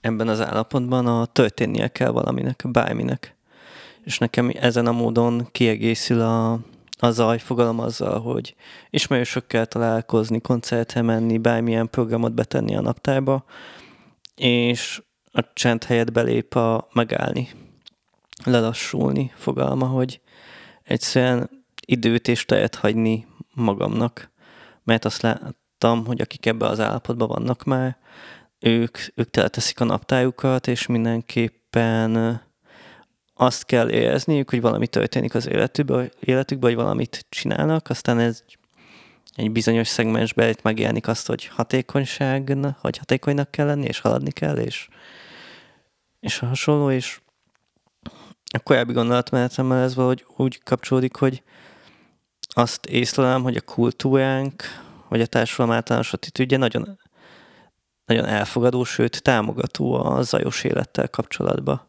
[0.00, 3.36] ebben az állapotban a történnie kell valaminek, bárminek.
[4.04, 6.52] És nekem ezen a módon kiegészül a,
[6.98, 8.54] a zajfogalom azzal, hogy
[8.90, 13.44] ismerősökkel találkozni, koncertre menni, bármilyen programot betenni a naptárba,
[14.36, 15.02] és
[15.32, 17.48] a csend helyett belép a megállni,
[18.44, 20.20] lelassulni fogalma, hogy
[20.82, 21.50] egyszerűen
[21.86, 24.32] időt és tejet hagyni magamnak.
[24.84, 27.96] Mert azt láttam, hogy akik ebbe az állapotban vannak már,
[28.58, 32.42] ők, ők teleteszik a naptájukat, és mindenképpen
[33.34, 38.42] azt kell érezniük, hogy valami történik az életükben, életükben, hogy valamit csinálnak, aztán ez
[39.34, 44.56] egy bizonyos szegmensben itt megjelenik azt, hogy hatékonyság, hogy hatékonynak kell lenni, és haladni kell,
[44.56, 44.88] és,
[46.20, 47.20] és hasonló, és
[48.52, 51.42] a korábbi gondolatmenetemmel ez valahogy úgy kapcsolódik, hogy
[52.54, 54.62] azt észlelem, hogy a kultúránk,
[55.08, 56.98] vagy a társadalom általános attitűdje nagyon
[58.06, 61.82] nagyon elfogadó, sőt támogató a zajos élettel kapcsolatban.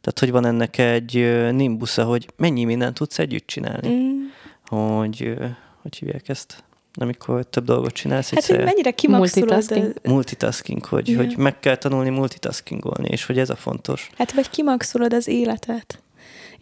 [0.00, 1.14] Tehát, hogy van ennek egy
[1.52, 3.88] nimbusza, hogy mennyi mindent tudsz együtt csinálni.
[3.88, 4.24] Mm.
[4.66, 5.34] Hogy,
[5.82, 6.64] hogy hívják ezt?
[6.94, 9.50] amikor több dolgot csinálsz Hát, hogy mennyire kimaxolod.
[9.50, 11.24] Multitasking, multitasking hogy, yeah.
[11.24, 14.10] hogy meg kell tanulni multitaskingolni, és hogy ez a fontos.
[14.18, 16.01] Hát, vagy kimaxolod az életet.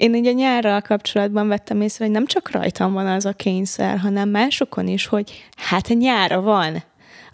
[0.00, 4.28] Én ugye nyárral kapcsolatban vettem észre, hogy nem csak rajtam van az a kényszer, hanem
[4.28, 6.82] másokon is, hogy hát nyára van.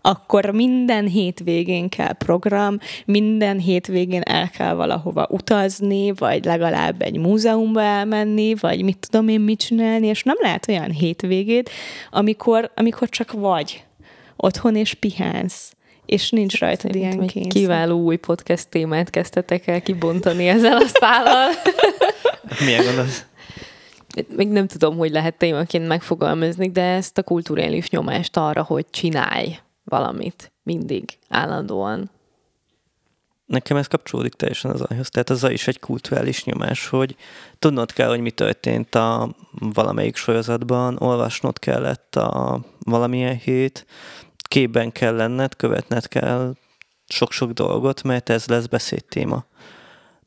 [0.00, 7.82] Akkor minden hétvégén kell program, minden hétvégén el kell valahova utazni, vagy legalább egy múzeumba
[7.82, 11.70] elmenni, vagy mit tudom én mit csinálni, és nem lehet olyan hétvégét,
[12.10, 13.84] amikor, amikor csak vagy
[14.36, 15.76] otthon és pihensz
[16.06, 17.52] és nincs rajta ilyen kényszer.
[17.52, 21.50] Kiváló új podcast témát kezdtetek el kibontani ezzel a szállal.
[22.64, 23.24] Milyen gondolsz?
[24.36, 29.58] Még nem tudom, hogy lehet témaként megfogalmazni, de ezt a kulturális nyomást arra, hogy csinálj
[29.84, 32.10] valamit, mindig, állandóan.
[33.46, 35.08] Nekem ez kapcsolódik teljesen az ajhoz.
[35.08, 37.16] Tehát az is egy kulturális nyomás, hogy
[37.58, 43.86] tudnod kell, hogy mi történt a valamelyik sorozatban, olvasnod kellett a valamilyen hét,
[44.46, 46.54] képben kell lenned, követned kell
[47.08, 49.44] sok-sok dolgot, mert ez lesz beszédtéma.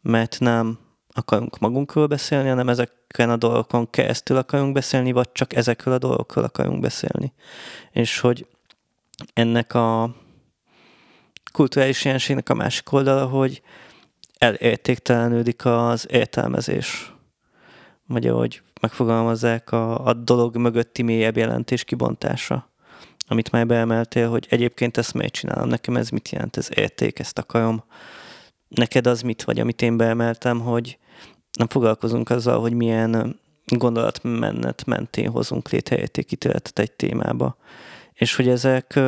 [0.02, 0.80] Mert nem
[1.14, 6.44] akarunk magunkról beszélni, hanem ezeken a dolgokon keresztül akarunk beszélni, vagy csak ezekről a dolgokról
[6.44, 7.34] akarunk beszélni.
[7.92, 8.48] És hogy
[9.34, 10.16] ennek a
[11.52, 13.62] kulturális jelenségnek a másik oldala, hogy
[14.38, 17.14] elértéktelenődik az értelmezés.
[18.06, 22.69] Vagy ahogy megfogalmazzák a, a dolog mögötti mélyebb jelentés kibontása,
[23.30, 27.38] amit már beemeltél, hogy egyébként ezt miért csinálom, nekem ez mit jelent, ez érték, ezt
[27.38, 27.84] akarom.
[28.68, 30.98] Neked az mit vagy, amit én beemeltem, hogy
[31.58, 37.58] nem foglalkozunk azzal, hogy milyen gondolatmenet mentén hozunk létre értékítéletet egy témába,
[38.14, 39.00] és hogy ezek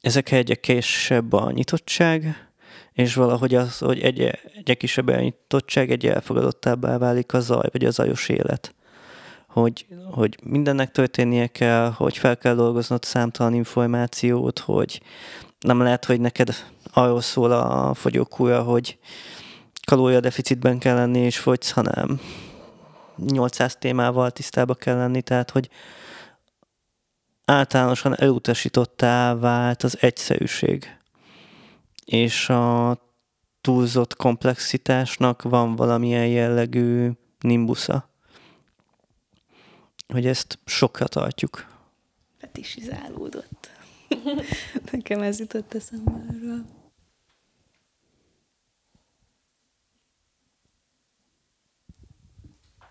[0.00, 2.48] ezek egyre később a nyitottság,
[2.92, 4.20] és valahogy az, hogy egy,
[4.64, 8.73] egy kisebb elnyitottság egy elfogadottabbá válik a zaj, vagy a zajos élet.
[9.54, 15.02] Hogy, hogy mindennek történnie kell, hogy fel kell dolgoznod számtalan információt, hogy
[15.60, 16.54] nem lehet, hogy neked
[16.92, 18.98] arról szól a fogyókúra, hogy
[19.86, 22.20] kalória deficitben kell lenni, és fogysz, hanem
[23.16, 25.68] 800 témával tisztába kell lenni, tehát hogy
[27.44, 30.96] általánosan elutasítottá vált az egyszerűség.
[32.04, 32.98] És a
[33.60, 38.12] túlzott komplexitásnak van valamilyen jellegű nimbusza.
[40.06, 41.66] Hogy ezt sokra tartjuk.
[42.38, 43.70] Fetisizálódott.
[44.92, 46.64] Nekem ez jutott eszembe erről.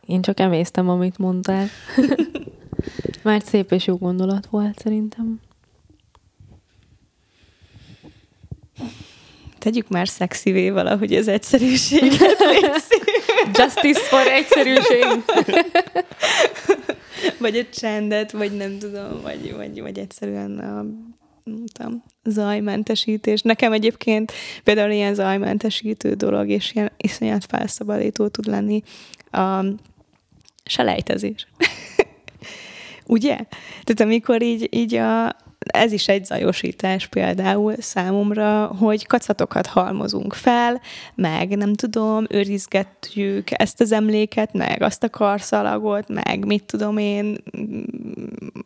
[0.05, 1.67] Én csak emésztem, amit mondtál.
[3.23, 5.39] Már szép és jó gondolat volt szerintem.
[9.59, 12.35] Tegyük már szexivé valahogy az egyszerűséget.
[13.57, 15.05] Justice for egyszerűség.
[17.43, 20.85] Vagy a csendet, vagy nem tudom, vagy, vagy, vagy egyszerűen a
[21.43, 23.41] nem tudom, zajmentesítés.
[23.41, 24.31] Nekem egyébként
[24.63, 28.83] például ilyen zajmentesítő dolog, és ilyen iszonyat felszabadító tud lenni
[29.31, 29.65] a
[30.65, 31.47] selejtezés.
[33.05, 33.35] Ugye?
[33.83, 35.35] Tehát amikor így, így a,
[35.65, 40.81] ez is egy zajosítás például számomra, hogy kacatokat halmozunk fel,
[41.15, 47.37] meg nem tudom, őrizgetjük ezt az emléket, meg azt a karszalagot, meg mit tudom én,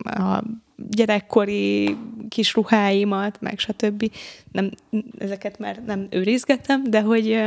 [0.04, 0.42] a
[0.76, 1.96] gyerekkori
[2.28, 4.10] kis ruháimat, meg stb.
[4.52, 4.70] Nem,
[5.18, 7.38] ezeket már nem őrizgetem, de hogy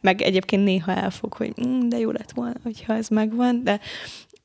[0.00, 3.80] meg egyébként néha elfog, hogy mm, de jó lett volna, hogyha ez megvan, de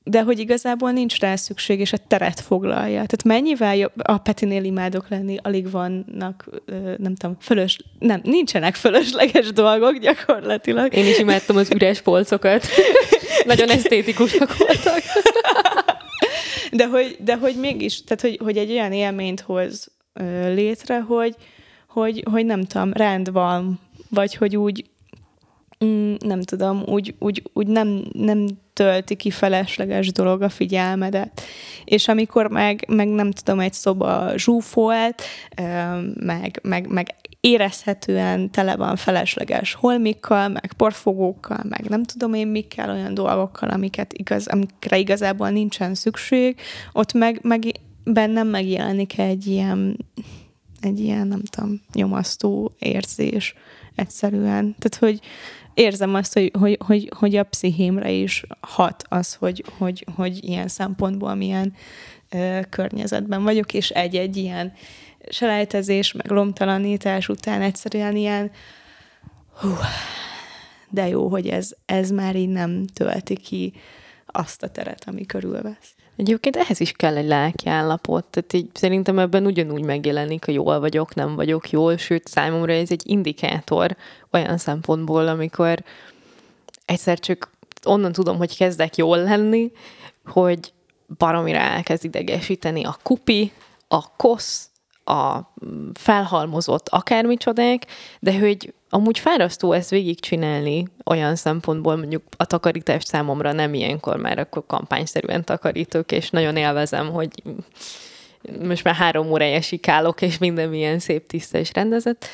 [0.03, 2.93] de hogy igazából nincs rá szükség, és a teret foglalja.
[2.93, 6.49] Tehát mennyivel jobb, a Petinél imádok lenni, alig vannak,
[6.97, 10.95] nem tudom, fölös, nem, nincsenek fölösleges dolgok gyakorlatilag.
[10.95, 12.65] Én is imádtam az üres polcokat.
[13.45, 15.01] Nagyon esztétikusak voltak.
[16.71, 19.91] de, hogy, de hogy mégis, tehát hogy, hogy egy olyan élményt hoz
[20.53, 21.35] létre, hogy,
[21.87, 23.79] hogy, hogy nem tudom, rend van,
[24.09, 24.85] vagy hogy úgy,
[25.85, 31.41] mm, nem tudom, úgy, úgy, úgy nem, nem tölti ki felesleges dolog a figyelmedet.
[31.85, 35.23] És amikor meg, meg nem tudom, egy szoba zsúfolt,
[36.15, 42.89] meg, meg, meg érezhetően tele van felesleges holmikkal, meg porfogókkal, meg nem tudom én mikkel,
[42.89, 46.59] olyan dolgokkal, amiket igaz, amikre igazából nincsen szükség,
[46.91, 47.63] ott meg, meg
[48.03, 50.05] bennem megjelenik egy ilyen,
[50.81, 53.55] egy ilyen, nem tudom, nyomasztó érzés
[53.95, 54.75] egyszerűen.
[54.79, 55.19] Tehát, hogy,
[55.79, 60.67] érzem azt, hogy, hogy, hogy, hogy a pszichémre is hat az, hogy, hogy, hogy ilyen
[60.67, 61.73] szempontból milyen
[62.29, 64.73] ö, környezetben vagyok, és egy-egy ilyen
[65.29, 68.51] selejtezés, meg lomtalanítás után egyszerűen ilyen
[69.59, 69.69] hú,
[70.89, 73.73] de jó, hogy ez, ez már így nem tölti ki
[74.25, 75.95] azt a teret, ami körülvesz.
[76.19, 80.79] Egyébként ehhez is kell egy lelki állapot, tehát így szerintem ebben ugyanúgy megjelenik, hogy jól
[80.79, 83.95] vagyok, nem vagyok jól, sőt számomra ez egy indikátor
[84.31, 85.83] olyan szempontból, amikor
[86.85, 87.49] egyszer csak
[87.83, 89.71] onnan tudom, hogy kezdek jól lenni,
[90.25, 90.73] hogy
[91.17, 93.51] baromira elkezd idegesíteni a kupi,
[93.87, 94.69] a kosz,
[95.03, 95.39] a
[95.93, 97.85] felhalmozott akármicsodák,
[98.19, 104.39] de hogy amúgy fárasztó ezt végigcsinálni olyan szempontból, mondjuk a takarítás számomra nem ilyenkor már
[104.39, 107.43] akkor kampányszerűen takarítok, és nagyon élvezem, hogy
[108.61, 112.25] most már három órája sikálok, és minden milyen szép, tiszta és rendezett.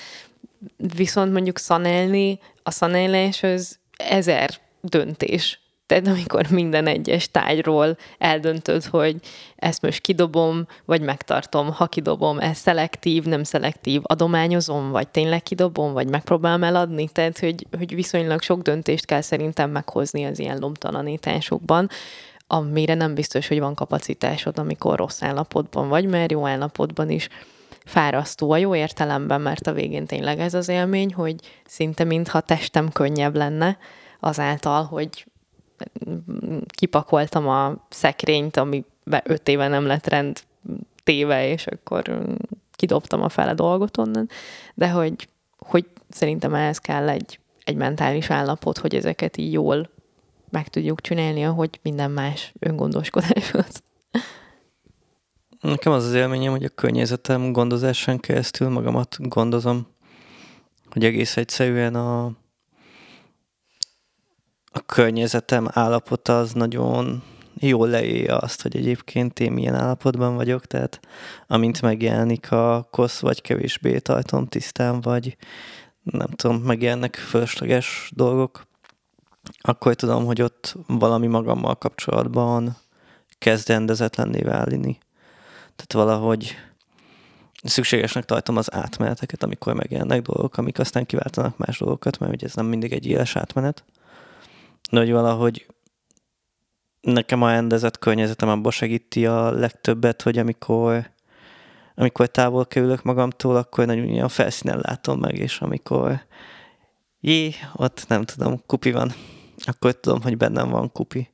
[0.96, 4.50] Viszont mondjuk szanelni, a szanelés az ezer
[4.82, 9.16] döntés tehát amikor minden egyes tájról eldöntöd, hogy
[9.56, 15.94] ezt most kidobom, vagy megtartom, ha kidobom, ez szelektív, nem szelektív, adományozom, vagy tényleg kidobom,
[15.94, 21.90] vagy megpróbálom eladni, tehát hogy, hogy viszonylag sok döntést kell szerintem meghozni az ilyen lomtalanításokban,
[22.48, 27.30] amire nem biztos, hogy van kapacitásod, amikor rossz állapotban vagy, mert jó állapotban is
[27.86, 32.90] fárasztó a jó értelemben, mert a végén tényleg ez az élmény, hogy szinte mintha testem
[32.92, 33.78] könnyebb lenne
[34.20, 35.26] azáltal, hogy
[36.68, 40.40] kipakoltam a szekrényt, amiben öt éve nem lett rend
[41.04, 42.26] téve, és akkor
[42.72, 44.30] kidobtam a fele dolgot onnan,
[44.74, 49.90] de hogy, hogy szerintem ehhez kell egy, egy mentális állapot, hogy ezeket így jól
[50.50, 53.84] meg tudjuk csinálni, ahogy minden más öngondoskodáshoz.
[55.62, 59.88] Nekem az az élményem, hogy a környezetem gondozásán keresztül magamat gondozom,
[60.90, 62.32] hogy egész egyszerűen a,
[64.76, 67.24] a környezetem állapota az nagyon
[67.54, 71.00] jól leírja azt, hogy egyébként én milyen állapotban vagyok, tehát
[71.48, 75.38] amint megjelenik a kosz, vagy kevésbé tartom tisztán, vagy
[76.04, 78.66] nem tudom, megjelennek fölösleges dolgok,
[79.62, 82.78] akkor tudom, hogy ott valami magammal kapcsolatban
[83.38, 84.98] kezd rendezetlenné válni.
[85.76, 86.56] Tehát valahogy
[87.64, 92.54] szükségesnek tartom az átmeneteket, amikor megjelennek dolgok, amik aztán kiváltanak más dolgokat, mert ugye ez
[92.54, 93.84] nem mindig egy éles átmenet
[94.92, 95.66] de hogy valahogy
[97.02, 101.12] nekem a rendezett környezetem abban segíti a legtöbbet, hogy amikor,
[101.96, 106.22] amikor távol kerülök magamtól, akkor nagyon ilyen felszínen látom meg, és amikor
[107.20, 109.14] jé, ott nem tudom, kupi van,
[109.66, 111.30] akkor tudom, hogy bennem van kupi.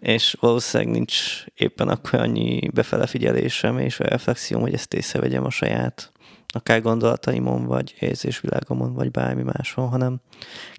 [0.00, 5.50] És valószínűleg nincs éppen akkor annyi befele figyelésem és a reflexióm, hogy ezt észrevegyem a
[5.50, 6.11] saját
[6.52, 10.20] akár gondolataimon, vagy érzésvilágomon, vagy bármi máson, hanem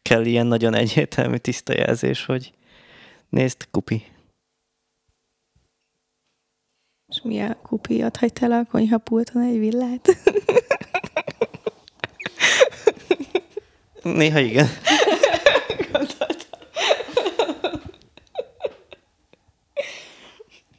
[0.02, 2.54] kell ilyen nagyon egyértelmű tiszta jelzés, hogy
[3.30, 4.06] nézd, kupi.
[7.08, 8.04] És mi a kupi?
[8.04, 10.08] Ott hagytál a konyhapulton egy villát?
[14.04, 14.68] Néha igen.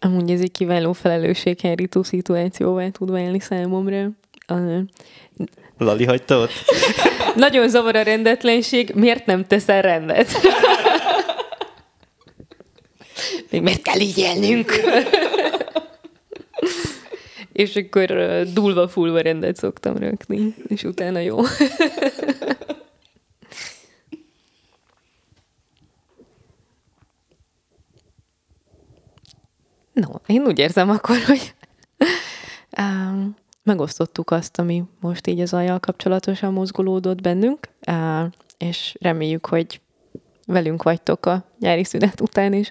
[0.05, 4.11] Amúgy hogy ez egy kiváló felelősséghárító szituációvá tud válni számomra.
[5.79, 6.53] Lali hagyta ott?
[7.35, 10.33] Nagyon zavar a rendetlenség, miért nem teszel rendet?
[13.51, 14.73] Még miért kell így élnünk?
[17.53, 21.41] és akkor uh, dulva fulva rendet szoktam rökni, és utána jó.
[29.93, 31.55] no, én úgy érzem akkor, hogy
[32.79, 37.69] um, megosztottuk azt, ami most így az ajjal kapcsolatosan mozgolódott bennünk,
[38.59, 39.81] és reméljük, hogy
[40.47, 42.71] velünk vagytok a nyári szünet után is.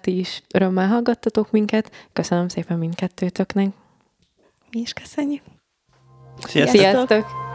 [0.00, 1.90] Ti is örömmel hallgattatok minket.
[2.12, 3.68] Köszönöm szépen mindkettőtöknek.
[4.70, 5.42] Mi is köszönjük.
[6.38, 6.80] Sziasztok!
[6.80, 7.51] Sziasztok!